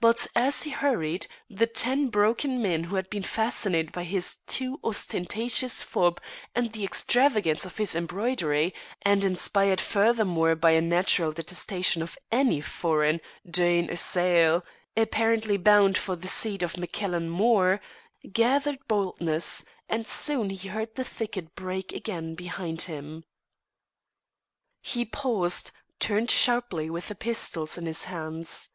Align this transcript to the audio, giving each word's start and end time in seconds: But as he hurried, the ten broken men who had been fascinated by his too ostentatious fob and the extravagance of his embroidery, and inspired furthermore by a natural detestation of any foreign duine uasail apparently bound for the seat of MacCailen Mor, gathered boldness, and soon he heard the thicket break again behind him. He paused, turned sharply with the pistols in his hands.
But 0.00 0.28
as 0.36 0.62
he 0.62 0.70
hurried, 0.70 1.26
the 1.48 1.66
ten 1.66 2.06
broken 2.08 2.62
men 2.62 2.84
who 2.84 2.94
had 2.94 3.10
been 3.10 3.24
fascinated 3.24 3.90
by 3.90 4.04
his 4.04 4.36
too 4.46 4.78
ostentatious 4.84 5.82
fob 5.82 6.20
and 6.54 6.72
the 6.72 6.84
extravagance 6.84 7.64
of 7.64 7.76
his 7.76 7.96
embroidery, 7.96 8.72
and 9.02 9.24
inspired 9.24 9.80
furthermore 9.80 10.54
by 10.54 10.70
a 10.70 10.80
natural 10.80 11.32
detestation 11.32 12.00
of 12.00 12.16
any 12.30 12.60
foreign 12.60 13.20
duine 13.44 13.88
uasail 13.90 14.62
apparently 14.96 15.56
bound 15.56 15.98
for 15.98 16.14
the 16.14 16.28
seat 16.28 16.62
of 16.62 16.74
MacCailen 16.74 17.28
Mor, 17.28 17.80
gathered 18.30 18.78
boldness, 18.86 19.64
and 19.88 20.06
soon 20.06 20.50
he 20.50 20.68
heard 20.68 20.94
the 20.94 21.02
thicket 21.02 21.56
break 21.56 21.92
again 21.92 22.36
behind 22.36 22.82
him. 22.82 23.24
He 24.80 25.04
paused, 25.04 25.72
turned 25.98 26.30
sharply 26.30 26.88
with 26.88 27.08
the 27.08 27.16
pistols 27.16 27.76
in 27.76 27.86
his 27.86 28.04
hands. 28.04 28.68